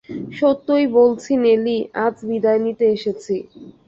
[0.39, 3.35] সত্যই বলছি নেলি, আজ বিদায় নিতে এসেছি।